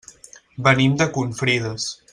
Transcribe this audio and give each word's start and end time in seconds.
Venim 0.69 0.97
de 1.03 1.09
Confrides. 1.19 1.91